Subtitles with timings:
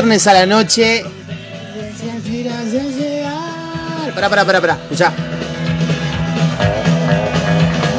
[0.00, 1.04] Viernes a la noche.
[4.14, 4.78] Pará, pará, pará, pará.
[4.84, 5.12] Escuchá.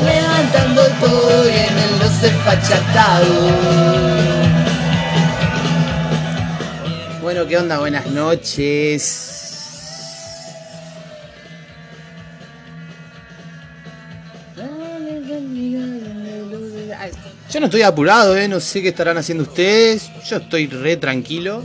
[0.04, 3.54] Levantando el polvo vienen los desfachatados
[7.22, 7.78] Bueno, ¿qué onda?
[7.78, 9.28] Buenas noches.
[17.52, 18.48] Yo no estoy apurado, ¿eh?
[18.48, 20.10] No sé qué estarán haciendo ustedes.
[20.28, 21.64] Yo estoy re tranquilo.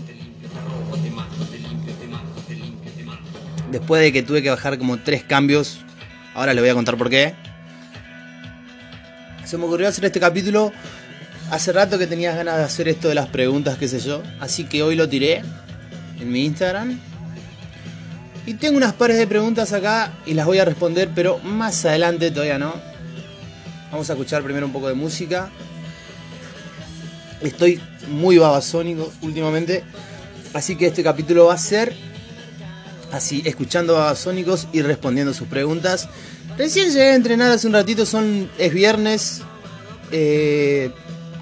[3.70, 5.78] Después de que tuve que bajar como tres cambios.
[6.34, 7.34] Ahora les voy a contar por qué.
[9.44, 10.72] Se me ocurrió hacer este capítulo.
[11.50, 14.22] Hace rato que tenías ganas de hacer esto de las preguntas, qué sé yo.
[14.40, 15.42] Así que hoy lo tiré
[16.20, 16.98] en mi Instagram.
[18.46, 22.30] Y tengo unas pares de preguntas acá y las voy a responder, pero más adelante
[22.30, 22.74] todavía no.
[23.90, 25.50] Vamos a escuchar primero un poco de música.
[27.40, 29.84] Estoy muy babasónico últimamente.
[30.54, 31.94] Así que este capítulo va a ser
[33.16, 36.08] así, escuchando babasónicos y respondiendo sus preguntas.
[36.56, 39.42] Recién llegué a entrenar hace un ratito, son, es viernes
[40.12, 40.90] eh,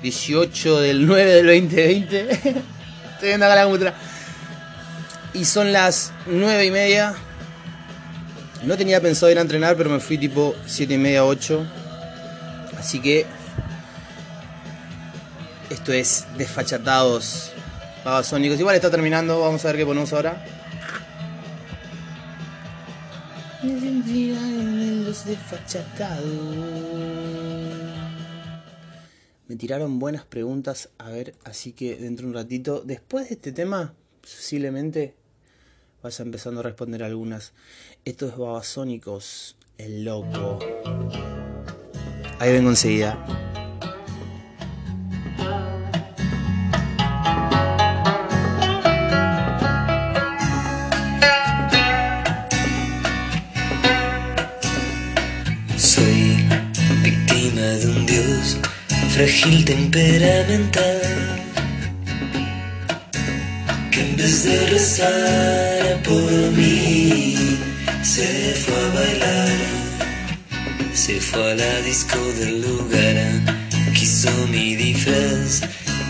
[0.03, 2.31] 18 del 9 del 2020.
[2.33, 3.95] Estoy viendo acá la.
[5.35, 7.15] Y son las 9 y media.
[8.65, 11.67] No tenía pensado ir a entrenar, pero me fui tipo 7 y media, 8.
[12.79, 13.27] Así que
[15.71, 17.53] esto es desfachatados
[18.05, 18.59] babasónicos.
[18.59, 20.45] Igual está terminando, vamos a ver qué ponemos ahora.
[24.07, 26.25] Los desfachatados.
[29.49, 33.53] Me tiraron buenas preguntas, a ver, así que dentro de un ratito, después de este
[33.53, 35.15] tema, posiblemente
[36.03, 37.53] vaya empezando a responder algunas.
[38.05, 40.59] Esto es Babasónicos, el loco.
[42.39, 43.54] Ahí vengo enseguida.
[59.15, 61.01] Frágil temperamental
[63.93, 67.37] que en vez de rezar por mí
[68.03, 69.59] se fue a bailar,
[70.93, 73.17] se fue a la disco del lugar,
[73.95, 75.61] quiso mi disfraz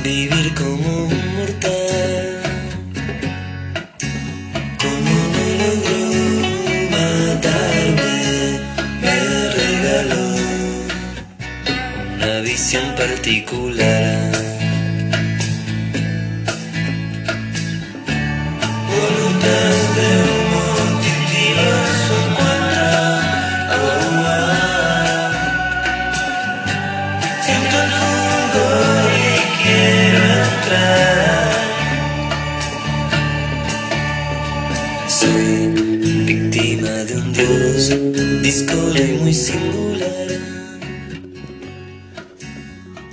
[0.02, 2.13] vivir como un mortal.
[12.64, 14.32] Visión particular.
[18.88, 22.88] Voluntad de un multitudinoso encuentro.
[23.76, 23.84] Oh,
[24.24, 25.28] ah.
[27.44, 31.52] Siento el fulgor y quiero entrar.
[35.06, 35.52] Soy
[36.24, 37.80] víctima de un dios
[38.42, 39.93] discolo y muy singular.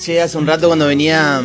[0.02, 1.44] Che, hace un rato cuando venía.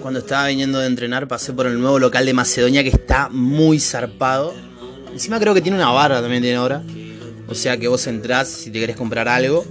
[0.00, 3.80] Cuando estaba viniendo de entrenar, pasé por el nuevo local de Macedonia que está muy
[3.80, 4.54] zarpado.
[5.12, 6.84] Encima creo que tiene una barra también tiene ahora.
[7.48, 9.64] O sea que vos entrás si te querés comprar algo.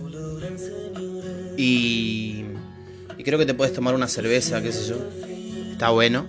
[1.56, 2.44] Y.
[3.18, 4.98] Y creo que te puedes tomar una cerveza, qué sé yo.
[5.72, 6.25] Está bueno.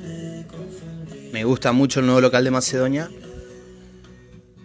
[1.33, 3.11] Me gusta mucho el nuevo local de Macedonia.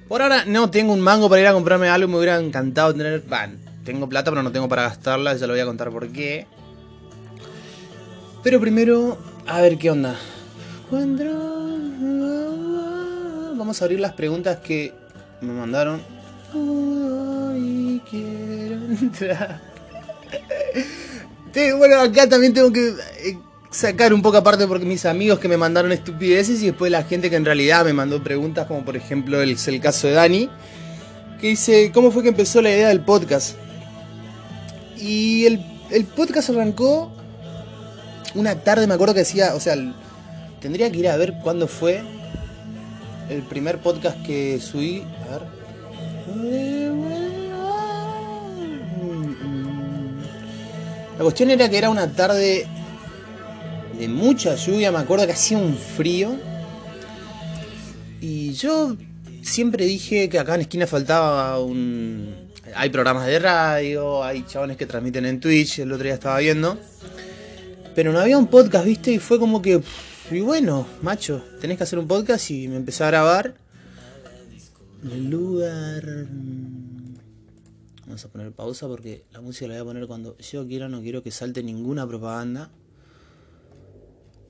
[0.08, 2.08] Por ahora no tengo un mango para ir a comprarme algo.
[2.08, 3.24] Me hubiera encantado tener.
[3.28, 5.36] Van, tengo plata, pero no tengo para gastarla.
[5.36, 6.48] Ya lo voy a contar por qué.
[8.44, 9.18] Pero primero,
[9.48, 10.18] a ver qué onda.
[13.58, 14.94] Vamos a abrir las preguntas que
[15.42, 16.02] me mandaron.
[18.10, 19.62] Quiero entrar.
[21.78, 23.38] Bueno, acá también tengo que eh,
[23.72, 27.30] sacar un poco aparte porque mis amigos que me mandaron estupideces y después la gente
[27.30, 30.50] que en realidad me mandó preguntas, como por ejemplo el, el caso de Dani,
[31.40, 33.56] que dice, ¿cómo fue que empezó la idea del podcast?
[35.06, 37.12] Y el, el podcast arrancó
[38.34, 39.76] una tarde, me acuerdo que decía, o sea,
[40.60, 42.02] tendría que ir a ver cuándo fue.
[43.30, 45.04] el primer podcast que subí.
[45.28, 45.42] A ver.
[51.18, 52.66] La cuestión era que era una tarde
[53.98, 56.36] de mucha lluvia, me acuerdo que hacía un frío.
[58.22, 58.98] Y yo
[59.44, 62.45] siempre dije que acá en esquina faltaba un...
[62.78, 66.78] Hay programas de radio, hay chabones que transmiten en Twitch, el otro día estaba viendo.
[67.96, 69.14] Pero no había un podcast, ¿viste?
[69.14, 69.82] Y fue como que...
[70.30, 73.56] Y bueno, macho, tenés que hacer un podcast y me empecé a grabar.
[75.04, 76.28] El lugar...
[78.06, 81.02] Vamos a poner pausa porque la música la voy a poner cuando yo quiera, no
[81.02, 82.72] quiero que salte ninguna propaganda.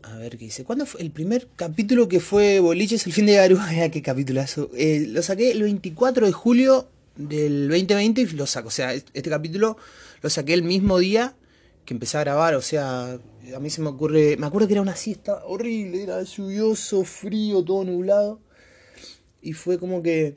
[0.01, 0.63] A ver qué dice.
[0.63, 3.69] ¿Cuándo fue el primer capítulo que fue Boliches el fin de Garúa?
[3.91, 4.71] qué capitulazo.
[4.75, 8.67] Eh, lo saqué el 24 de julio del 2020 y lo saco.
[8.67, 9.77] O sea, este capítulo
[10.21, 11.35] lo saqué el mismo día
[11.85, 12.55] que empecé a grabar.
[12.55, 13.19] O sea,
[13.55, 14.37] a mí se me ocurre.
[14.37, 18.39] Me acuerdo que era una siesta horrible, era lluvioso, frío, todo nublado.
[19.41, 20.35] Y fue como que.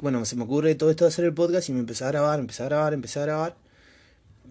[0.00, 2.38] Bueno, se me ocurre todo esto de hacer el podcast y me empecé a grabar,
[2.38, 3.56] empecé a grabar, empecé a grabar.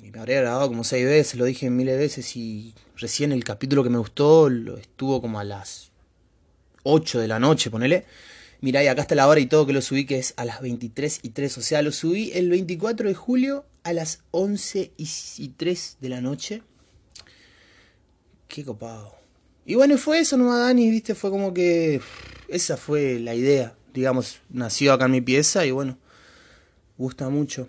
[0.04, 3.44] Y me habría grabado como seis veces, lo dije miles de veces y recién el
[3.44, 5.92] capítulo que me gustó estuvo como a las
[6.84, 8.06] 8 de la noche, ponele.
[8.60, 10.62] Mirá, y acá está la hora y todo que lo subí, que es a las
[10.62, 11.58] 23 y 3.
[11.58, 16.22] O sea, lo subí el 24 de julio a las 11 y 3 de la
[16.22, 16.64] noche.
[18.48, 19.16] Qué copado.
[19.66, 22.02] Y bueno, fue eso nomás, Dani, viste, fue como que
[22.48, 23.76] esa fue la idea.
[23.94, 25.98] Digamos, nació acá en mi pieza y bueno,
[26.98, 27.68] gusta mucho.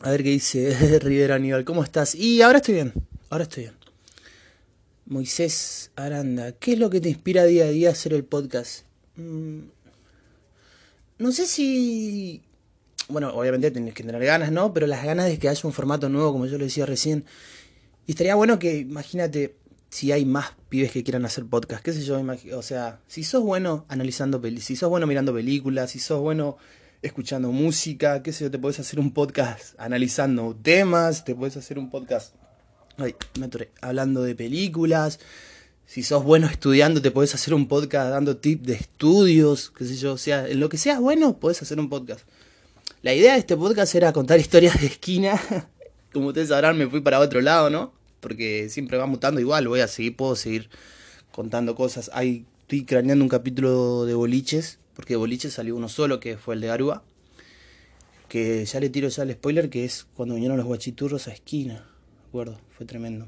[0.00, 2.14] A ver qué dice Rivera Aníbal, ¿cómo estás?
[2.14, 2.94] Y ahora estoy bien,
[3.28, 3.74] ahora estoy bien.
[5.04, 8.84] Moisés Aranda, ¿qué es lo que te inspira día a día a hacer el podcast?
[9.16, 9.60] Mm,
[11.20, 12.42] no sé si...
[13.08, 14.72] Bueno, obviamente tenés que tener ganas, ¿no?
[14.72, 17.24] Pero las ganas de que haya un formato nuevo, como yo lo decía recién.
[18.06, 19.56] Y estaría bueno que, imagínate,
[19.88, 22.20] si hay más pibes que quieran hacer podcast, qué sé yo,
[22.56, 26.56] o sea, si sos bueno analizando películas, si sos bueno mirando películas, si sos bueno
[27.02, 31.78] escuchando música, qué sé yo, te puedes hacer un podcast analizando temas, te puedes hacer
[31.78, 32.34] un podcast
[33.00, 33.70] Ay, me atoré.
[33.80, 35.20] Hablando de películas.
[35.90, 39.96] Si sos bueno estudiando, te podés hacer un podcast dando tips de estudios, qué sé
[39.96, 40.12] yo.
[40.12, 42.20] O sea, en lo que seas bueno, podés hacer un podcast.
[43.02, 45.32] La idea de este podcast era contar historias de esquina.
[46.12, 47.92] Como ustedes sabrán, me fui para otro lado, ¿no?
[48.20, 49.66] Porque siempre va mutando igual.
[49.66, 50.70] Voy a seguir, puedo seguir
[51.32, 52.08] contando cosas.
[52.14, 54.78] Hay, estoy craneando un capítulo de boliches.
[54.94, 57.02] Porque de boliches salió uno solo, que fue el de Garúa.
[58.28, 61.84] Que ya le tiro ya el spoiler, que es cuando vinieron los guachiturros a esquina
[62.28, 63.26] acuerdo, fue tremendo.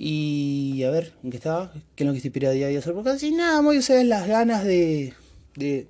[0.00, 1.72] Y a ver, ¿en qué estaba?
[1.96, 3.20] ¿Qué es lo que te inspira día a día hacer podcast?
[3.24, 5.12] Y nada, muy ustedes las ganas de,
[5.56, 5.88] de,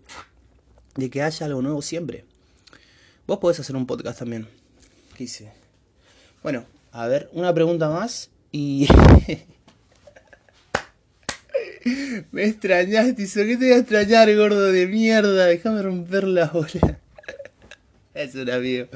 [0.96, 2.24] de que haya algo nuevo siempre.
[3.26, 4.48] Vos podés hacer un podcast también.
[5.14, 5.52] ¿Qué hice?
[6.42, 8.88] Bueno, a ver, una pregunta más y...
[12.32, 15.44] Me extrañaste, ¿qué te voy a extrañar, gordo de mierda?
[15.44, 16.98] Déjame romper la bola.
[18.14, 18.86] es un amigo.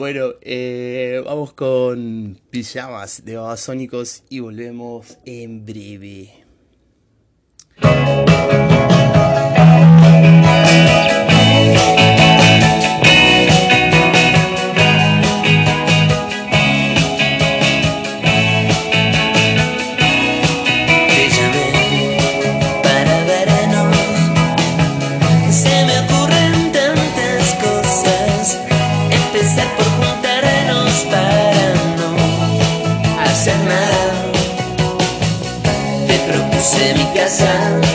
[0.00, 6.46] Bueno, eh, vamos con pijamas de Babasónicos y volvemos en breve.
[36.80, 37.89] de mi casa.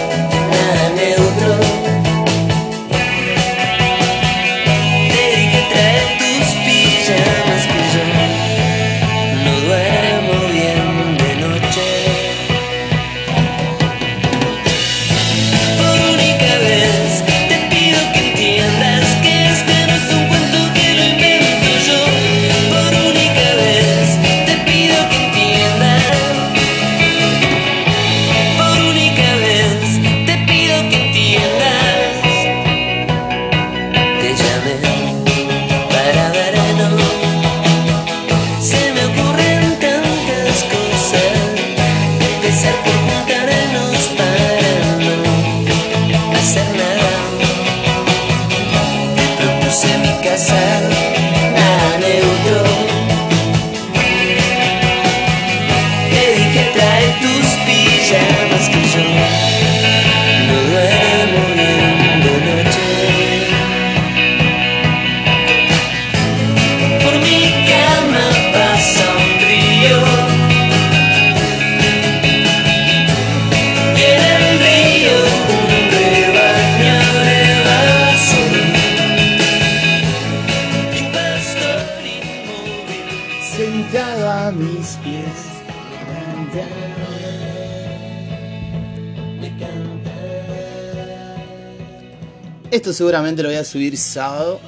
[92.86, 94.60] Esto seguramente lo voy a subir sábado.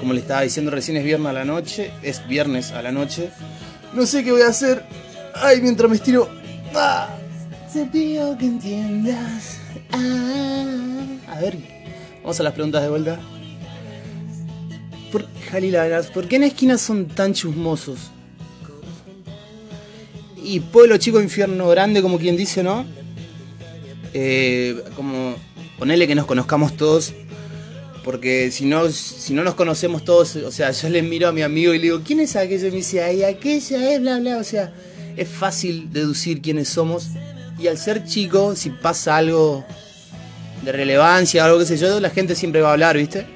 [0.00, 1.90] Como le estaba diciendo recién es viernes a la noche.
[2.02, 3.28] Es viernes a la noche.
[3.92, 4.82] No sé qué voy a hacer.
[5.34, 6.26] Ay, mientras me estiro.
[6.74, 7.18] Ah,
[7.70, 9.58] te pido que entiendas.
[9.92, 11.04] Ah.
[11.28, 11.58] A ver,
[12.22, 13.20] vamos a las preguntas de vuelta.
[15.12, 17.98] ¿Por, Jalila, ¿por qué en esquinas son tan chusmosos?
[20.42, 22.86] Y pueblo chico, infierno grande, como quien dice, ¿no?
[24.14, 25.36] Eh, como
[25.78, 27.14] ponerle que nos conozcamos todos.
[28.04, 31.42] Porque si no, si no nos conocemos todos, o sea, yo le miro a mi
[31.42, 32.68] amigo y le digo, ¿quién es aquella?
[32.68, 34.38] Y me dice, ay, aquella es, bla, bla.
[34.38, 34.72] O sea,
[35.16, 37.08] es fácil deducir quiénes somos.
[37.58, 39.64] Y al ser chico, si pasa algo
[40.62, 43.26] de relevancia, algo que sé yo, la gente siempre va a hablar, ¿viste?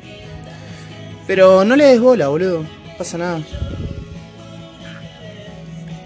[1.27, 2.63] Pero no le des bola, boludo.
[2.63, 3.43] No pasa nada.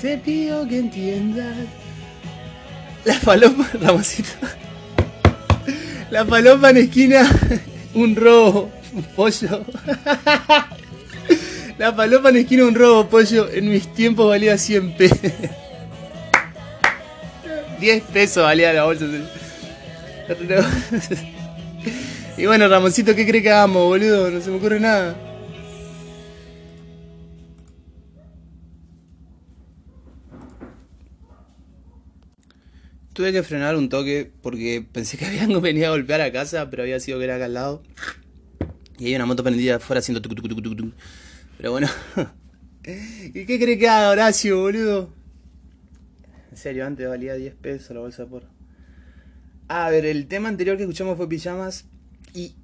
[0.01, 1.57] Te pido que entiendas.
[3.05, 4.31] La paloma, Ramosito.
[6.11, 7.29] La paloma en esquina,
[7.95, 9.65] un robo, un pollo.
[11.79, 13.49] La paloma en esquina, un robo, pollo.
[13.53, 15.19] En mis tiempos valía 100 pesos.
[17.81, 19.07] 10 pesos valía la bolsa.
[22.39, 24.31] Y bueno, Ramoncito, ¿qué cree que hagamos, boludo?
[24.31, 25.17] No se me ocurre nada.
[33.17, 36.83] Tuve que frenar un toque porque pensé que habían venido a golpear a casa, pero
[36.83, 37.83] había sido que era acá al lado.
[38.99, 40.93] Y hay una moto prendida afuera haciendo tuc, tuc, tuc, tuc.
[41.57, 41.89] Pero bueno.
[42.85, 45.15] ¿Y qué cree que haga Horacio, boludo?
[46.51, 48.49] En serio, antes valía 10 pesos la bolsa porro.
[49.69, 51.87] A ver, el tema anterior que escuchamos fue Pijamas.
[52.35, 52.55] Y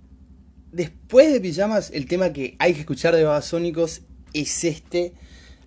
[0.71, 4.03] después de Pijamas, el tema que hay que escuchar de Babasónicos
[4.35, 5.15] es este.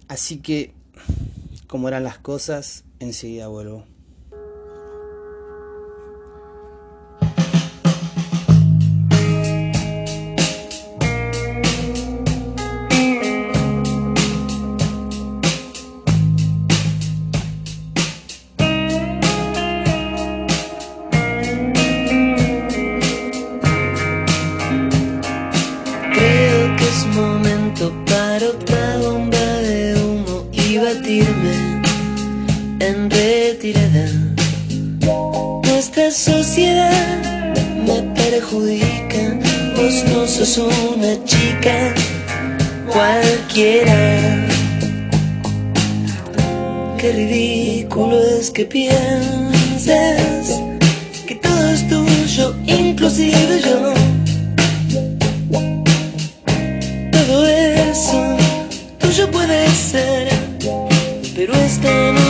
[0.07, 0.73] Así que,
[1.65, 3.94] como eran las cosas, enseguida vuelvo.
[40.57, 41.93] No una chica
[42.87, 44.47] cualquiera.
[46.97, 49.91] Qué ridículo es que pienses
[51.27, 53.93] que todo es tuyo, inclusive yo.
[57.11, 58.37] Todo eso
[58.99, 60.29] tuyo puede ser,
[61.35, 62.24] pero esta noche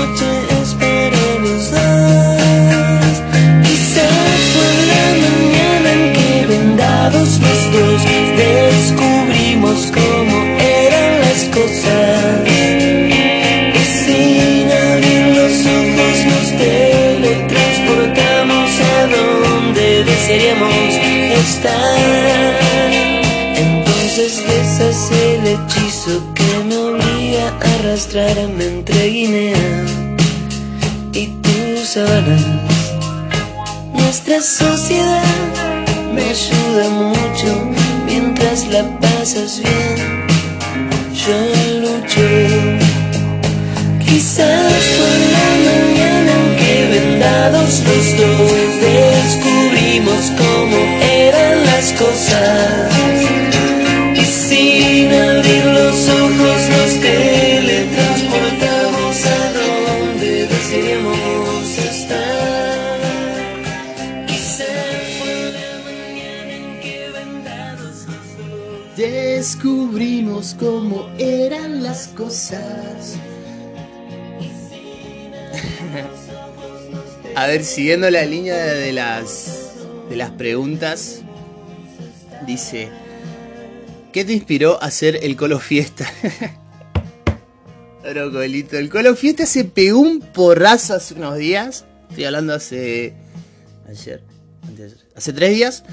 [20.36, 20.96] desearíamos
[21.48, 22.56] estar.
[23.56, 29.86] Entonces deshace el hechizo que me obliga a arrastrarme entre Guinea
[31.14, 32.46] y tus sábanas.
[33.94, 35.24] Nuestra sociedad
[36.14, 37.72] me ayuda mucho
[38.06, 40.26] mientras la pasas bien.
[41.14, 41.38] Yo
[41.82, 42.22] lucho.
[44.06, 49.55] Quizás fue la mañana en que vendados los dos descubrimos
[50.38, 52.94] cómo eran las cosas.
[54.16, 63.00] Y sin abrir los ojos nos teletransportamos a donde desearíamos estar.
[64.28, 64.68] Quizás
[65.20, 68.98] fue la mañana en que vendados los.
[68.98, 73.18] Descubrimos cómo eran las cosas.
[77.36, 79.65] A ver, siguiendo la línea de las
[80.16, 81.22] las preguntas,
[82.46, 82.90] dice,
[84.14, 86.10] ¿qué te inspiró a hacer el Colo Fiesta?
[88.04, 91.86] Brocolito, el Colo Fiesta se pegó un porrazo hace unos días.
[92.10, 93.14] Estoy hablando hace
[93.90, 94.22] ayer,
[95.16, 95.84] hace tres días.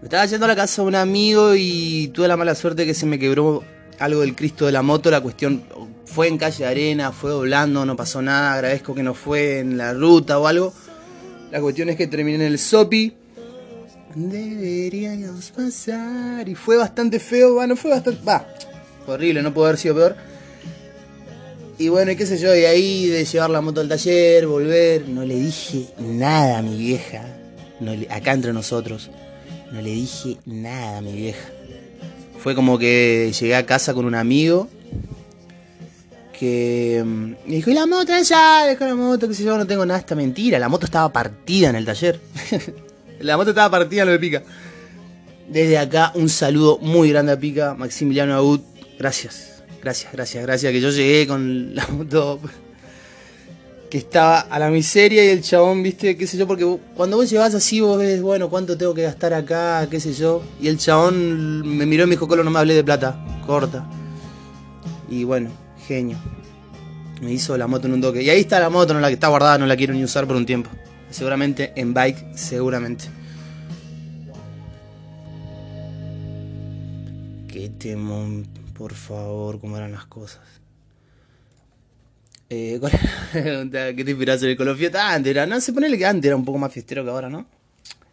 [0.00, 2.94] Me estaba yendo a la casa de un amigo y tuve la mala suerte que
[2.94, 3.64] se me quebró
[3.98, 5.10] algo del Cristo de la moto.
[5.10, 5.64] La cuestión
[6.04, 8.54] fue en calle arena, fue doblando, no pasó nada.
[8.54, 10.72] Agradezco que no fue en la ruta o algo.
[11.50, 13.14] La cuestión es que terminé en el Sopi.
[14.14, 16.48] Deberíamos pasar.
[16.48, 17.54] Y fue bastante feo.
[17.54, 18.22] Bueno, fue bastante.
[18.24, 18.46] Va,
[19.06, 20.16] horrible, no pudo haber sido peor.
[21.76, 25.08] Y bueno, y qué sé yo, y ahí de llevar la moto al taller, volver,
[25.08, 27.24] no le dije nada a mi vieja,
[28.10, 29.10] acá entre nosotros,
[29.72, 31.48] no le dije nada a mi vieja.
[32.38, 34.68] Fue como que llegué a casa con un amigo
[36.38, 39.66] que mm, me dijo, y la moto allá, dejó la moto, qué sé yo, no
[39.66, 42.20] tengo nada, esta mentira, la moto estaba partida en el taller.
[43.24, 44.42] la moto estaba partida lo de Pica.
[45.48, 48.62] Desde acá un saludo muy grande a Pica, Maximiliano Agut,
[48.98, 52.40] gracias, gracias, gracias, gracias, que yo llegué con la moto
[53.90, 56.66] que estaba a la miseria y el chabón, viste, qué sé yo, porque
[56.96, 60.42] cuando vos llevas así vos ves, bueno, cuánto tengo que gastar acá, qué sé yo,
[60.60, 63.88] y el chabón me miró y me dijo, Colo, no me hablé de plata, corta.
[65.08, 65.50] Y bueno,
[65.86, 66.16] genio.
[67.22, 68.22] Me hizo la moto en un toque.
[68.22, 70.26] Y ahí está la moto, no la que está guardada, no la quiero ni usar
[70.26, 70.70] por un tiempo.
[71.14, 73.04] Seguramente en bike, seguramente.
[77.46, 80.42] Qué temón, por favor, cómo eran las cosas.
[82.50, 83.94] Eh, ¿cuál era la pregunta?
[83.94, 85.14] ¿Qué te inspirás en el Colofiesta?
[85.14, 87.46] Antes era, no, se pone que antes era un poco más fiestero que ahora, ¿no?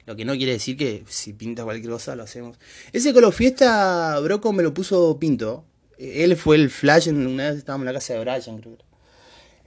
[0.05, 2.59] Lo que no quiere decir que si pinta cualquier cosa lo hacemos.
[2.93, 5.65] Ese Colofiesta, Broco me lo puso Pinto.
[5.97, 8.77] Eh, Él fue el flash, en, una vez estábamos en la casa de Brian, creo.
[8.77, 8.85] que era.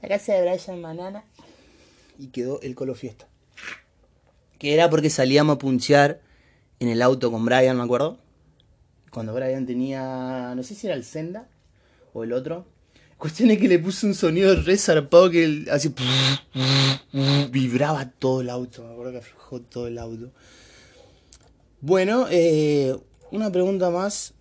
[0.02, 1.24] La casa de Brian Manana.
[2.18, 3.28] Y quedó el Colofiesta.
[4.58, 6.20] Que era porque salíamos a punchear
[6.80, 8.18] en el auto con Brian, me acuerdo.
[9.10, 11.48] Cuando Brian tenía, no sé si era el Senda
[12.12, 12.66] o el otro.
[13.18, 15.94] Cuestión es que le puse un sonido re zarpado que el- así
[17.50, 18.84] vibraba todo el auto.
[18.84, 20.30] Me acuerdo que aflojó todo el auto.
[21.80, 22.96] Bueno, eh,
[23.30, 24.33] una pregunta más.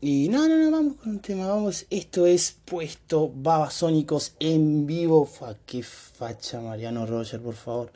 [0.00, 1.86] Y no, no, no, vamos con un tema, vamos.
[1.90, 5.26] Esto es puesto Babasónicos en vivo.
[5.26, 7.90] Fa, qué facha, Mariano Roger, por favor.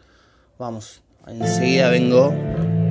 [0.58, 2.82] Vamos, enseguida vengo.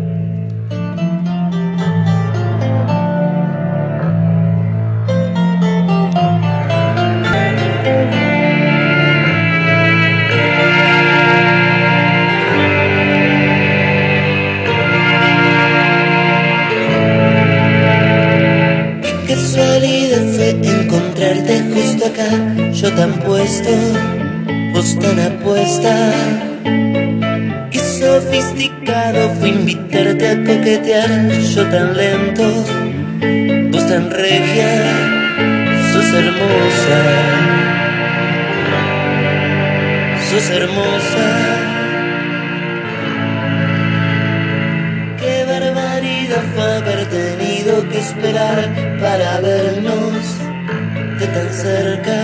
[22.74, 23.70] Yo tan puesto,
[24.74, 25.96] vos tan apuesta.
[27.72, 32.44] Qué sofisticado fue invitarte a coquetear, yo tan lento,
[33.72, 34.72] vos tan regia,
[35.94, 37.02] sos hermosa,
[40.30, 41.28] sos hermosa.
[45.20, 48.60] Qué barbaridad fue haber tenido que esperar
[49.00, 50.21] para vernos
[51.34, 52.18] tan cerca.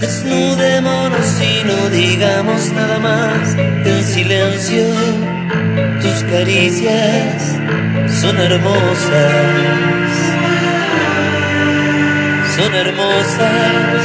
[0.00, 3.54] Desnudémonos y no digamos nada más.
[3.84, 4.84] En silencio,
[6.02, 7.56] tus caricias
[8.20, 10.10] son hermosas.
[12.56, 14.02] Son hermosas.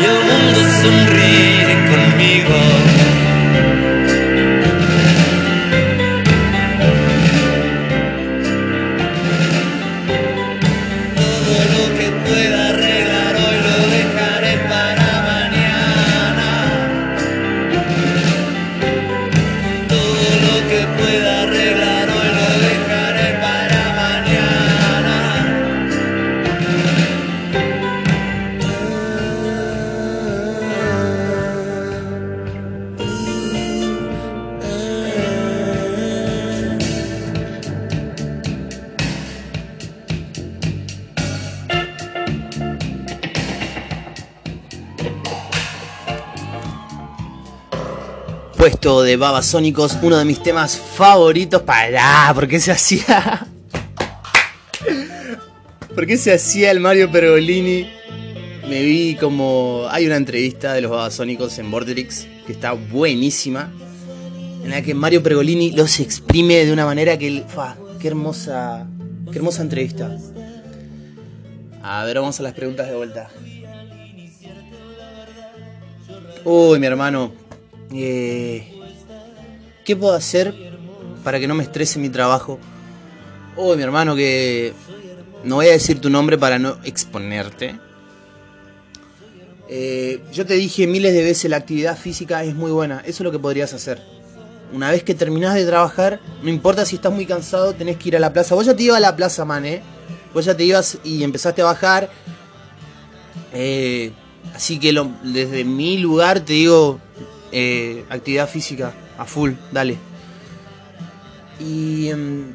[0.00, 3.05] Y el mundo sonríe conmigo.
[48.86, 51.60] De Babasónicos, uno de mis temas favoritos.
[51.62, 53.44] Pará, ¿por qué se hacía?
[55.94, 57.90] ¿Por qué se hacía el Mario Pergolini?
[58.68, 59.86] Me vi como.
[59.90, 63.72] Hay una entrevista de los Babasónicos en Borderix que está buenísima.
[64.62, 67.42] En la que Mario Pergolini los exprime de una manera que.
[67.48, 68.86] fa, ¡Qué hermosa!
[69.32, 70.16] ¡Qué hermosa entrevista!
[71.82, 73.30] A ver, vamos a las preguntas de vuelta.
[76.44, 77.32] Uy, mi hermano.
[77.92, 78.75] Eh,
[79.86, 80.52] ¿Qué puedo hacer
[81.22, 82.58] para que no me estrese mi trabajo?
[83.56, 84.72] Uy, mi hermano, que
[85.44, 87.78] no voy a decir tu nombre para no exponerte.
[89.68, 92.98] Eh, yo te dije miles de veces la actividad física es muy buena.
[93.06, 94.02] Eso es lo que podrías hacer.
[94.72, 98.16] Una vez que terminás de trabajar, no importa si estás muy cansado, tenés que ir
[98.16, 98.56] a la plaza.
[98.56, 99.82] Vos ya te ibas a la plaza, man, ¿eh?
[100.34, 102.10] Vos ya te ibas y empezaste a bajar.
[103.52, 104.10] Eh,
[104.52, 106.98] así que desde mi lugar te digo,
[107.52, 109.98] eh, actividad física a full, dale.
[111.58, 112.52] Y, em,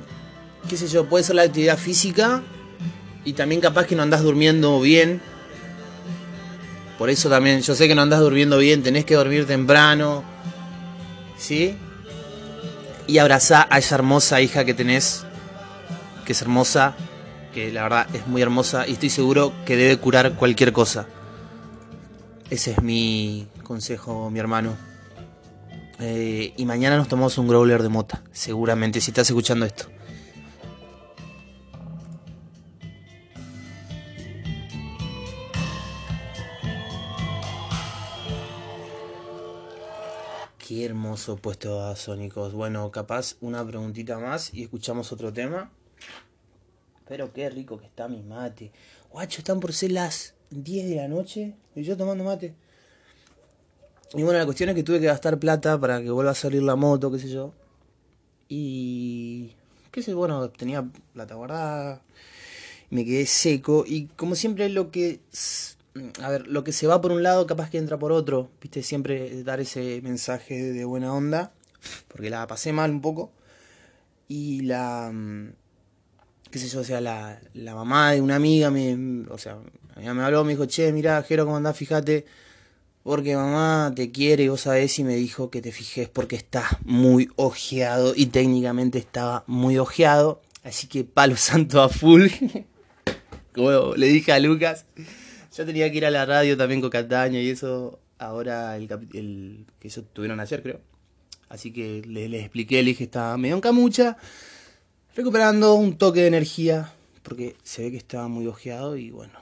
[0.69, 2.41] qué sé yo, puede ser la actividad física
[3.25, 5.21] y también capaz que no andás durmiendo bien.
[6.97, 10.23] Por eso también, yo sé que no andás durmiendo bien, tenés que dormir temprano.
[11.37, 11.75] ¿Sí?
[13.07, 15.25] Y abrazá a esa hermosa hija que tenés,
[16.25, 16.95] que es hermosa,
[17.53, 21.07] que la verdad es muy hermosa y estoy seguro que debe curar cualquier cosa.
[22.49, 24.90] Ese es mi consejo, mi hermano.
[26.03, 29.85] Eh, y mañana nos tomamos un growler de mota, seguramente, si estás escuchando esto.
[40.57, 42.53] Qué hermoso puesto a Sónicos.
[42.53, 45.69] Bueno, capaz una preguntita más y escuchamos otro tema.
[47.07, 48.71] Pero qué rico que está mi mate.
[49.11, 52.55] Guacho, están por ser las 10 de la noche y yo tomando mate.
[54.13, 56.61] Y bueno, la cuestión es que tuve que gastar plata para que vuelva a salir
[56.63, 57.53] la moto, qué sé yo.
[58.49, 59.53] Y.
[59.91, 62.01] qué sé, bueno, tenía plata guardada.
[62.89, 63.85] Me quedé seco.
[63.87, 65.21] Y como siempre, lo que.
[66.21, 68.49] A ver, lo que se va por un lado, capaz que entra por otro.
[68.61, 71.53] Viste, siempre dar ese mensaje de buena onda.
[72.09, 73.31] Porque la pasé mal un poco.
[74.27, 75.11] Y la
[76.51, 79.57] qué sé yo, o sea, la, la mamá de una amiga me, o sea,
[79.95, 81.77] me habló, me dijo, che, mira, Jero, ¿cómo andás?
[81.77, 82.25] Fíjate,
[83.03, 86.65] porque mamá te quiere y vos sabés y me dijo que te fijes porque estás
[86.83, 92.27] muy ojeado y técnicamente estaba muy ojeado, así que palo santo a full,
[93.53, 94.85] como le dije a Lucas,
[95.55, 99.87] yo tenía que ir a la radio también con Cataño y eso, ahora el, que
[99.87, 100.79] eso tuvieron ayer creo,
[101.49, 104.17] así que les, les expliqué, le dije, estaba medio en camucha,
[105.15, 109.39] recuperando un toque de energía porque se ve que estaba muy ojeado y bueno,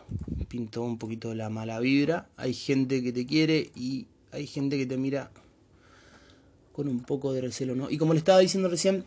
[0.47, 2.27] pintó un poquito la mala vibra.
[2.37, 5.31] Hay gente que te quiere y hay gente que te mira
[6.73, 7.89] con un poco de recelo, ¿no?
[7.89, 9.05] Y como le estaba diciendo recién,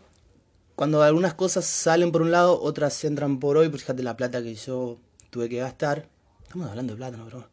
[0.75, 4.41] cuando algunas cosas salen por un lado, otras entran por hoy, pues fíjate la plata
[4.41, 4.97] que yo
[5.29, 6.07] tuve que gastar.
[6.43, 7.25] Estamos hablando de plata, ¿no?
[7.25, 7.49] Pero,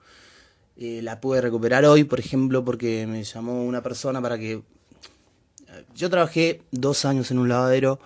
[0.77, 4.63] eh, la pude recuperar hoy, por ejemplo, porque me llamó una persona para que...
[5.95, 8.01] Yo trabajé dos años en un lavadero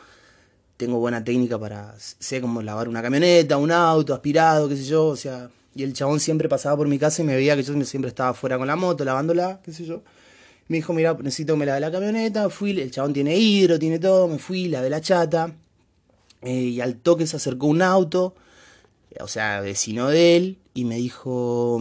[0.77, 5.07] tengo buena técnica para, sé cómo lavar una camioneta, un auto, aspirado, qué sé yo,
[5.07, 7.81] o sea, y el chabón siempre pasaba por mi casa y me veía que yo
[7.85, 10.03] siempre estaba afuera con la moto, lavándola, qué sé yo.
[10.69, 13.99] Me dijo, mira, necesito que me lave la camioneta, fui, el chabón tiene hidro, tiene
[13.99, 15.55] todo, me fui, lavé la chata,
[16.43, 18.35] eh, y al toque se acercó un auto,
[19.21, 21.81] o sea, vecino de él, y me dijo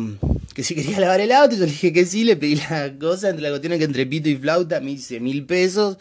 [0.54, 3.30] que si quería lavar el auto, yo le dije que sí, le pedí la cosa,
[3.30, 5.98] entre la cuestión que entre pito y flauta me hice mil pesos,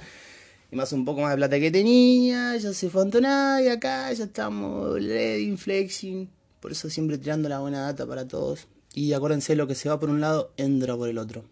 [0.72, 4.11] y más un poco más de plata que tenía, ya se fue Antonada y acá
[4.11, 6.30] ya estamos ready, flexing,
[6.61, 8.66] por eso siempre tirando la buena data para todos.
[8.94, 11.44] Y acuérdense, lo que se va por un lado, entra por el otro.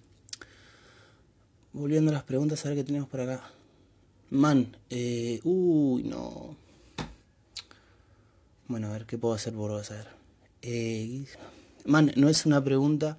[1.75, 3.51] Volviendo a las preguntas, a ver qué tenemos por acá.
[4.31, 6.57] Man, eh, uy, no.
[8.69, 9.91] Bueno, a ver, ¿qué puedo hacer por vos?
[9.91, 10.07] A.
[10.63, 11.25] Eh,
[11.85, 13.19] man, no es una pregunta,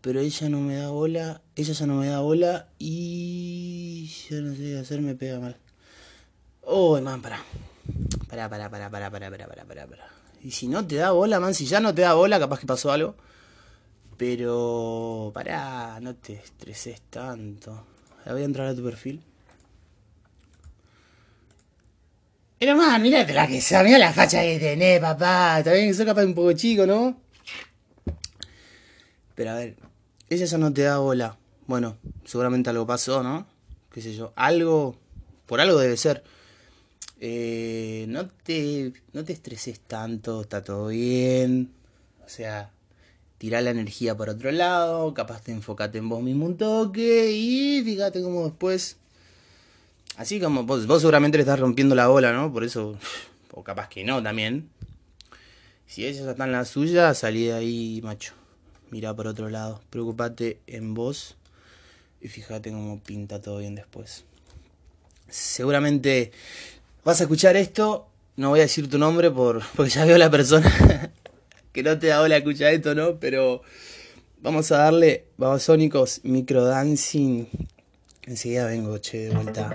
[0.00, 4.54] pero ella no me da bola, ella ya no me da bola y yo no
[4.54, 5.56] sé qué hacer, me pega mal.
[6.62, 7.42] Oh, man, pará.
[8.28, 10.08] Pará, pará, pará, pará, pará, pará, pará, pará, pará.
[10.42, 12.66] Y si no te da bola, man, si ya no te da bola, capaz que
[12.66, 13.14] pasó algo.
[14.16, 17.86] Pero, pará, no te estreses tanto.
[18.26, 19.22] Voy a entrar a tu perfil.
[22.58, 25.58] Pero man, mirate la que sea, mira la facha que tenés, papá.
[25.58, 27.18] Está bien que sos capaz un poco chico, ¿no?
[29.34, 29.76] Pero a ver,
[30.30, 31.36] ella ya no te da bola.
[31.66, 33.46] Bueno, seguramente algo pasó, ¿no?
[33.92, 34.32] Qué sé yo.
[34.36, 34.96] Algo,
[35.46, 36.22] por algo debe ser.
[37.20, 41.72] Eh, no te, no te estreses tanto, está todo bien.
[42.24, 42.70] O sea,
[43.38, 47.82] tirá la energía por otro lado, capaz te enfocate en vos mismo un toque y
[47.84, 48.96] fíjate cómo después...
[50.16, 52.52] Así como vos, vos seguramente le estás rompiendo la bola, ¿no?
[52.52, 52.96] Por eso,
[53.52, 54.68] o capaz que no también.
[55.86, 58.34] Si ella ya está en la suya, salí de ahí, macho.
[58.90, 59.80] Mira por otro lado.
[59.90, 61.36] Preocupate en vos
[62.20, 64.24] y fíjate cómo pinta todo bien después.
[65.28, 66.32] Seguramente
[67.04, 68.08] vas a escuchar esto.
[68.36, 71.12] No voy a decir tu nombre por, porque ya veo la persona
[71.72, 73.18] que no te da la escucha esto, ¿no?
[73.20, 73.62] Pero
[74.40, 77.48] vamos a darle Babasónicos Microdancing.
[78.22, 79.74] Enseguida vengo, che, de vuelta.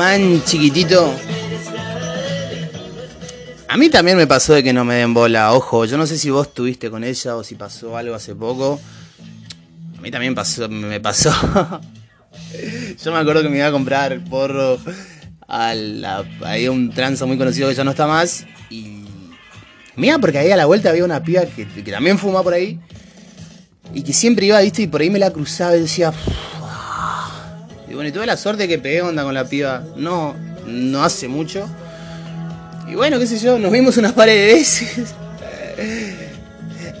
[0.00, 1.14] Man chiquitito.
[3.68, 5.52] A mí también me pasó de que no me den bola.
[5.52, 8.80] Ojo, yo no sé si vos estuviste con ella o si pasó algo hace poco.
[9.98, 11.30] A mí también pasó, me pasó.
[13.04, 14.78] yo me acuerdo que me iba a comprar porro
[15.46, 16.24] a la,
[16.70, 18.46] un tranza muy conocido que ya no está más.
[18.70, 19.04] Y.
[19.96, 22.80] Mira, porque ahí a la vuelta había una piba que, que también fuma por ahí.
[23.92, 26.10] Y que siempre iba, viste, y por ahí me la cruzaba y decía.
[28.00, 29.84] Bueno, y tuve la suerte que pegué onda con la piba.
[29.94, 30.34] No,
[30.66, 31.68] no hace mucho.
[32.90, 35.14] Y bueno, qué sé yo, nos vimos unas pares de veces.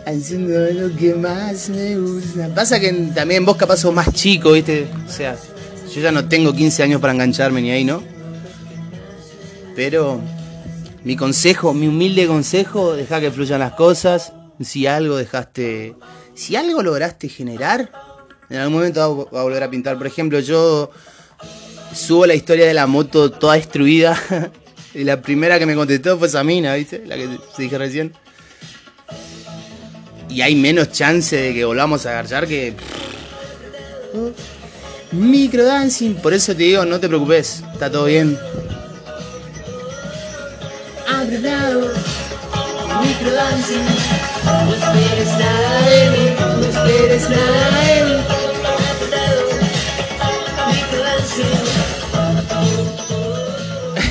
[0.04, 2.54] Haciendo lo que más me gusta.
[2.54, 4.88] Pasa que también vos capaz sos más chico, viste.
[5.08, 5.38] O sea,
[5.90, 8.02] yo ya no tengo 15 años para engancharme ni ahí, ¿no?
[9.74, 10.20] Pero
[11.02, 14.34] mi consejo, mi humilde consejo, deja que fluyan las cosas.
[14.62, 15.94] Si algo dejaste,
[16.34, 17.90] si algo lograste generar,
[18.50, 19.96] en algún momento va a volver a pintar.
[19.96, 20.90] Por ejemplo, yo
[21.94, 24.20] subo la historia de la moto toda destruida.
[24.94, 27.02] y la primera que me contestó fue Samina, ¿viste?
[27.06, 28.12] La que te dije recién.
[30.28, 32.74] Y hay menos chance de que volvamos a agarrar que.
[35.12, 38.38] Microdancing, por eso te digo, no te preocupes, está todo bien.
[43.00, 43.84] Microdancing,
[44.44, 45.28] no esperes
[47.28, 48.29] nada de mí.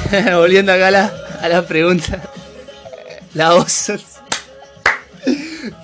[0.35, 2.21] Volviendo acá a la, a la pregunta.
[3.33, 3.91] La voz.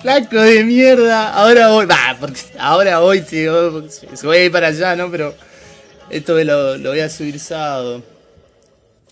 [0.02, 1.32] Flaco de mierda.
[1.32, 1.86] Ahora voy.
[1.86, 3.84] Bah, porque ahora voy, tío.
[4.24, 5.10] Voy a ir para allá, ¿no?
[5.10, 5.34] Pero
[6.10, 8.02] esto lo, lo voy a subir sábado.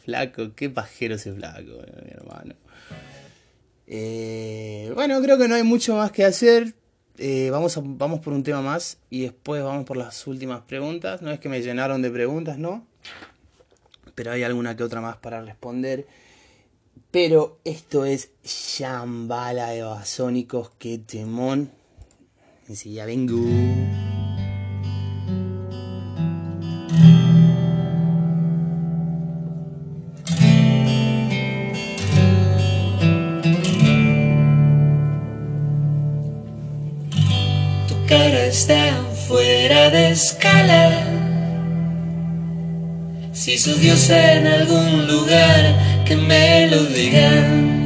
[0.05, 1.63] Flaco, qué pajero ese flaco,
[2.05, 2.55] mi hermano.
[3.87, 6.75] Eh, bueno, creo que no hay mucho más que hacer.
[7.19, 11.23] Eh, vamos, vamos por un tema más y después vamos por las últimas preguntas.
[11.23, 12.85] No es que me llenaron de preguntas, ¿no?
[14.15, 16.07] Pero hay alguna que otra más para responder.
[17.11, 21.71] Pero esto es Shambhala de Basónicos, que temón.
[22.69, 23.37] Enseguida vengo.
[37.87, 41.34] Tu cara está fuera de escala.
[43.45, 47.83] Si sos diosa en algún lugar, que me lo digan.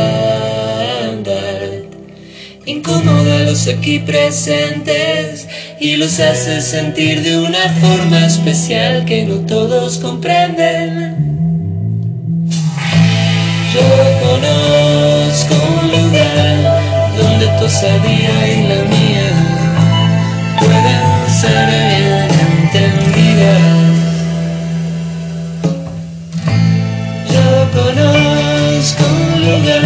[2.67, 5.49] Incomoda a los aquí presentes
[5.81, 11.17] y los hace sentir de una forma especial que no todos comprenden.
[13.75, 13.81] Yo
[14.23, 16.81] conozco un lugar
[17.19, 18.98] donde tu osadía y la
[21.41, 23.97] ser bien entendidas.
[27.33, 27.47] Yo
[27.79, 29.85] conozco un lugar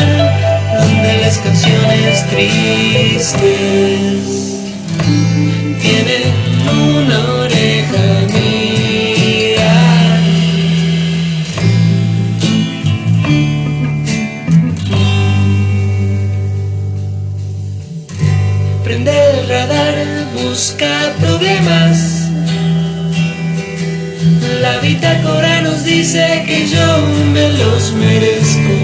[0.81, 3.35] donde las canciones tristes
[5.83, 6.33] tienen
[6.97, 8.05] una oreja
[18.93, 19.95] Prende el radar,
[20.35, 22.29] busca problemas.
[24.61, 26.99] La bitácora nos dice que yo
[27.33, 28.77] me los merezco.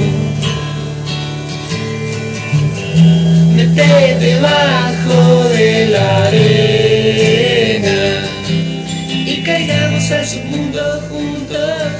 [3.55, 7.99] Mete debajo de la arena
[9.27, 11.93] y caigamos al submundo juntos.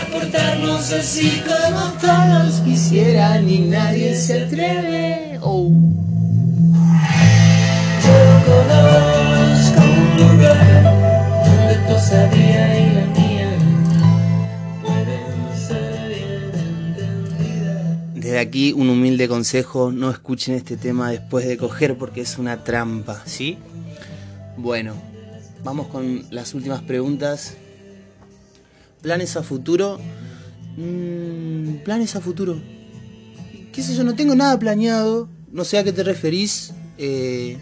[0.00, 5.40] Aportarnos así como todos quisieran y nadie se atreve.
[5.40, 5.91] Oh.
[18.42, 23.22] Aquí un humilde consejo, no escuchen este tema después de coger porque es una trampa,
[23.24, 23.58] ¿sí?
[24.56, 24.94] Bueno,
[25.64, 27.54] vamos con las últimas preguntas.
[29.00, 29.98] ¿Planes a futuro?
[30.76, 32.60] Mm, planes a futuro.
[33.72, 34.04] ¿Qué sé yo?
[34.04, 35.28] No tengo nada planeado.
[35.50, 36.72] No sé a qué te referís.
[36.98, 37.58] eh,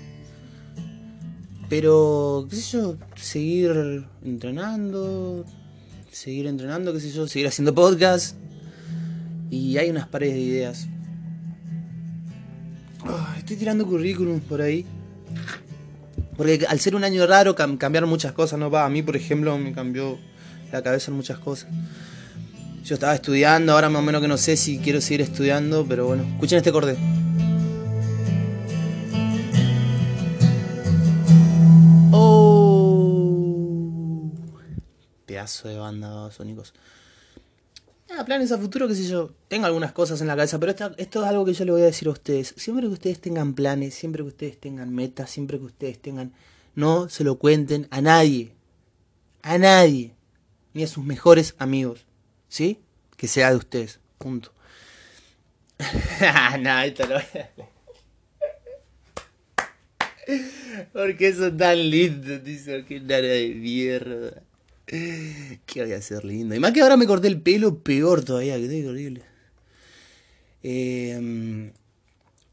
[1.68, 5.44] pero, qué sé yo, seguir entrenando.
[6.10, 8.34] Seguir entrenando, qué sé yo, seguir haciendo podcast.
[9.50, 10.88] Y hay unas paredes de ideas.
[13.04, 14.86] Ah, estoy tirando currículums por ahí.
[16.36, 18.70] Porque al ser un año raro cam cambiaron muchas cosas, ¿no?
[18.70, 20.18] Va, a mí, por ejemplo, me cambió
[20.72, 21.68] la cabeza en muchas cosas.
[22.84, 26.06] Yo estaba estudiando, ahora más o menos que no sé si quiero seguir estudiando, pero
[26.06, 26.96] bueno, escuchen este corte.
[32.12, 32.70] Oh.
[35.26, 36.72] Pedazo de banda sónicos.
[38.24, 39.34] Planes a futuro, qué sé yo.
[39.48, 41.86] Tengo algunas cosas en la cabeza, pero esto, es algo que yo le voy a
[41.86, 42.54] decir a ustedes.
[42.56, 46.32] Siempre que ustedes tengan planes, siempre que ustedes tengan metas, siempre que ustedes tengan...
[46.74, 48.52] No se lo cuenten a nadie.
[49.42, 50.14] A nadie.
[50.74, 52.06] Ni a sus mejores amigos.
[52.48, 52.80] ¿Sí?
[53.16, 54.00] Que sea de ustedes.
[54.18, 54.52] Punto.
[56.60, 57.50] no, esto lo voy a...
[60.92, 62.44] ¿Por qué son tan lindos?
[62.44, 64.42] Dice, qué nada de mierda.
[64.90, 66.52] ¿Qué voy a hacer lindo?
[66.52, 69.22] Y más que ahora me corté el pelo, peor todavía, que horrible.
[70.64, 71.72] Eh,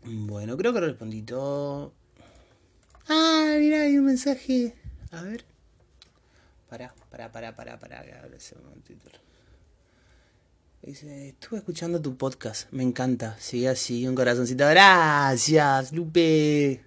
[0.03, 1.93] bueno, creo que respondí todo.
[3.09, 4.75] Ah, mira, hay un mensaje.
[5.11, 5.45] A ver.
[6.69, 8.07] Pará, pará, pará, pará, pará.
[10.83, 13.35] Dice, estuve escuchando tu podcast, me encanta.
[13.39, 14.67] Sigue así, un corazoncito.
[14.67, 16.83] Gracias, Lupe.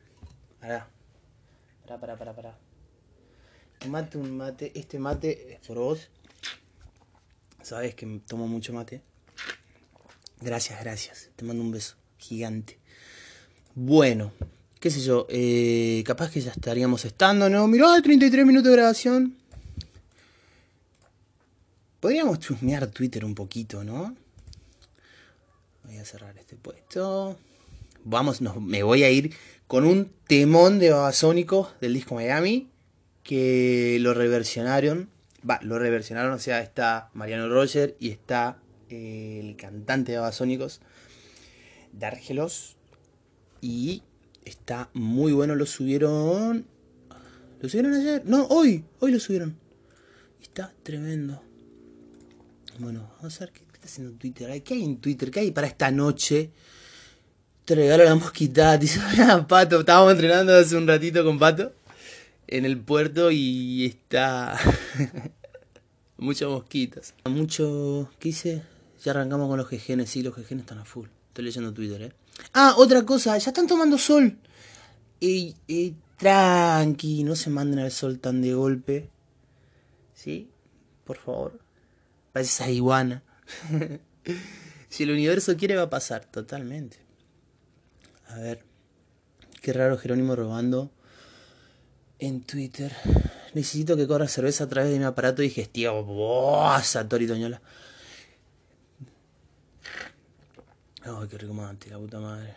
[0.60, 0.88] Pará.
[1.82, 2.69] Pará, pará, pará, pará.
[3.88, 4.72] Mate, un mate.
[4.74, 6.08] Este mate es por vos.
[7.62, 9.02] Sabes que tomo mucho mate.
[10.40, 11.30] Gracias, gracias.
[11.36, 12.78] Te mando un beso gigante.
[13.74, 14.32] Bueno,
[14.80, 15.26] qué sé yo.
[15.30, 17.66] Eh, capaz que ya estaríamos estando, ¿no?
[17.68, 19.36] Mirá, 33 minutos de grabación.
[22.00, 24.14] Podríamos chusmear Twitter un poquito, ¿no?
[25.84, 27.38] Voy a cerrar este puesto.
[28.04, 29.34] Vamos, me voy a ir
[29.66, 32.70] con un temón de Babasónico del disco Miami
[33.22, 35.08] que lo reversionaron.
[35.48, 38.58] Va, lo reversionaron, o sea, está Mariano Roger y está
[38.90, 40.80] eh, el cantante de Babasónicos,
[41.92, 42.76] Dárgelos.
[43.62, 44.02] Y
[44.44, 46.66] está muy bueno, lo subieron.
[47.60, 48.22] ¿Lo subieron ayer?
[48.24, 49.56] No, hoy, hoy lo subieron.
[50.42, 51.42] Está tremendo.
[52.78, 54.62] Bueno, vamos a ver qué, está haciendo Twitter.
[54.62, 55.30] ¿Qué hay en Twitter?
[55.30, 56.50] ¿Qué hay para esta noche?
[57.64, 58.76] Te regalo la mosquita.
[58.78, 59.00] Dice,
[59.46, 61.79] Pato, estábamos entrenando hace un ratito con Pato
[62.50, 64.58] en el puerto y está
[66.18, 67.14] muchas mosquitas.
[67.24, 68.62] Mucho, ¿qué hice?
[69.02, 71.06] Ya arrancamos con los jejenes, sí, los jejenes están a full.
[71.28, 72.12] Estoy leyendo Twitter, ¿eh?
[72.52, 74.36] Ah, otra cosa, ya están tomando sol.
[75.20, 75.54] Y,
[76.16, 79.08] tranqui, no se manden al sol tan de golpe.
[80.12, 80.50] ¿Sí?
[81.04, 81.60] Por favor.
[82.32, 83.22] Parece esa iguana.
[84.88, 86.98] si el universo quiere va a pasar, totalmente.
[88.26, 88.64] A ver.
[89.62, 90.90] Qué raro Jerónimo robando
[92.20, 92.94] en Twitter.
[93.54, 96.04] Necesito que corra cerveza a través de mi aparato digestivo.
[96.04, 96.82] ¡Buah!
[96.82, 97.60] Satori Toñola.
[101.02, 102.54] Ay, qué rico mate, la puta madre.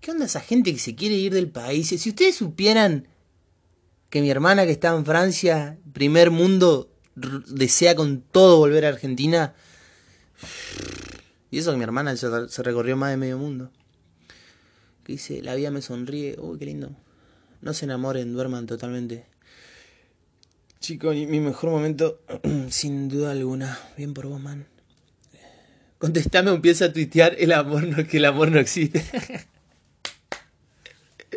[0.00, 1.88] ¿Qué onda esa gente que se quiere ir del país?
[1.88, 3.08] Si ustedes supieran
[4.10, 9.54] que mi hermana que está en Francia, primer mundo, desea con todo volver a Argentina.
[11.50, 13.70] Y eso que mi hermana se recorrió más de medio mundo.
[15.04, 16.36] Que dice, la vida me sonríe.
[16.38, 16.94] Uy, qué lindo.
[17.64, 19.24] No se enamoren, duerman totalmente.
[20.80, 22.20] Chicos, mi mejor momento,
[22.68, 23.78] sin duda alguna.
[23.96, 24.66] Bien por vos, man.
[25.96, 29.02] Contestame o empieza a tuitear el amor no, que el amor no existe.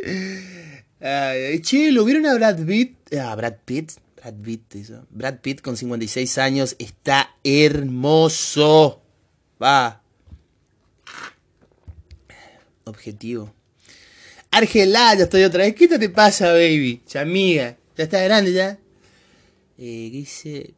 [0.99, 3.13] Ay, che, ¿lo vieron a Brad Pitt?
[3.13, 3.93] Ah, Brad Pitt.
[4.17, 5.07] Brad Pitt, eso.
[5.09, 9.01] Brad Pitt con 56 años está hermoso.
[9.63, 10.01] Va.
[12.84, 13.57] Objetivo.
[14.52, 15.76] Argelá, ya estoy otra vez.
[15.76, 17.02] ¿Qué te pasa, baby?
[17.08, 18.80] Ya ya está grande ya.
[19.78, 20.74] Eh, ¿Qué dice?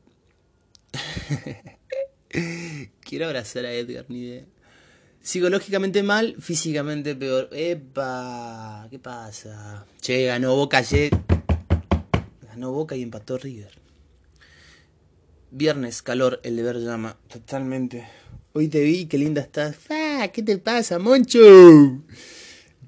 [3.01, 4.45] Quiero abrazar a Edgar, ni idea.
[5.22, 7.49] Psicológicamente mal, físicamente peor.
[7.51, 9.86] Epa, ¿qué pasa?
[10.01, 11.11] Che, ganó Boca ayer.
[12.47, 13.72] Ganó Boca y empató River.
[15.51, 17.17] Viernes, calor, el deber llama.
[17.28, 18.07] Totalmente.
[18.53, 19.76] Hoy te vi, qué linda estás.
[19.89, 21.39] Ah, ¿Qué te pasa, Moncho?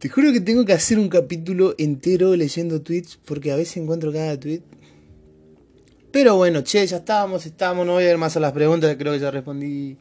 [0.01, 4.11] Te juro que tengo que hacer un capítulo entero leyendo tweets porque a veces encuentro
[4.11, 4.63] cada tweet.
[6.11, 9.13] Pero bueno, che, ya estábamos, estábamos, no voy a ir más a las preguntas, creo
[9.13, 9.97] que ya respondí.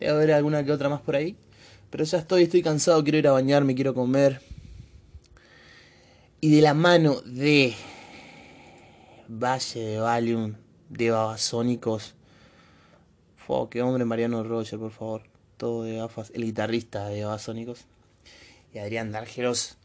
[0.00, 1.36] Voy a ver alguna que otra más por ahí.
[1.90, 4.40] Pero ya estoy, estoy cansado, quiero ir a bañarme, quiero comer.
[6.40, 7.74] Y de la mano de
[9.28, 10.54] Valle de Valium,
[10.88, 12.14] de Babasónicos.
[13.36, 15.24] Fue qué hombre Mariano Roger, por favor.
[15.58, 16.30] Todo de gafas.
[16.34, 17.84] El guitarrista de Babasónicos
[18.72, 19.78] y Adrián Dárgelos.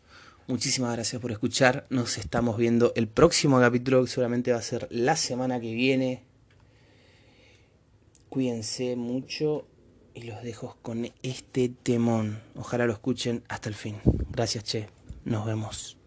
[0.47, 1.85] Muchísimas gracias por escuchar.
[1.89, 6.23] Nos estamos viendo el próximo capítulo que seguramente va a ser la semana que viene.
[8.29, 9.67] Cuídense mucho
[10.13, 12.41] y los dejo con este temón.
[12.55, 13.97] Ojalá lo escuchen hasta el fin.
[14.31, 14.87] Gracias, Che.
[15.25, 15.97] Nos vemos.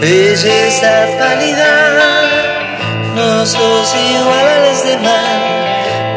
[0.00, 1.72] Belleza pálida
[3.14, 5.40] No sos igual a los demás,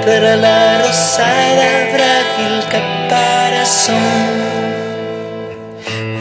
[0.05, 4.33] pero la rosada frágil caparazón.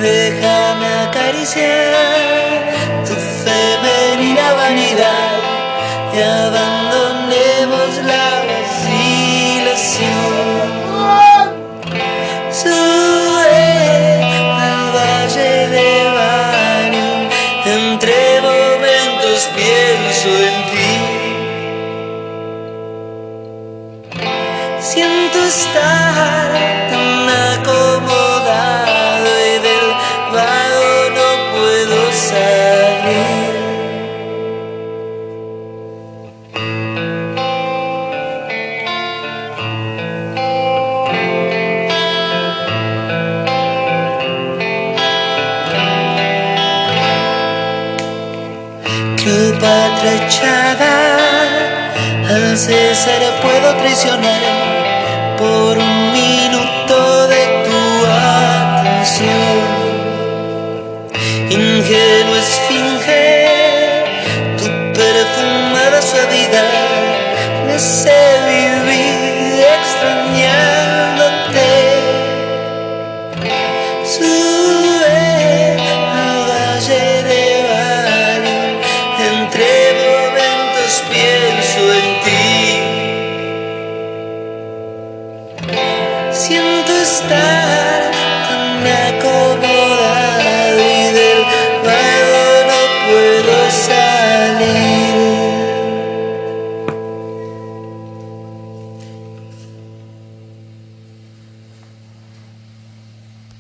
[0.01, 2.73] Déjame acariciar
[3.07, 5.39] tu femenina vanidad
[6.15, 6.82] y abandonemos
[31.63, 33.53] puedo salir.
[49.17, 50.95] Cleopatra echada
[52.29, 54.43] al César puedo traicionar
[55.39, 56.13] por un
[61.93, 63.23] Ingenuo esfinge
[64.57, 64.65] tu
[64.99, 68.42] perfumada suavidad, deseo